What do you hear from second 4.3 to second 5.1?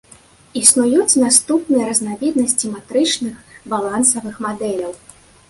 мадэляў.